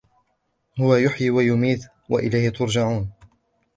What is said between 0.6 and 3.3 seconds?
هو يحيي ويميت وإليه ترجعون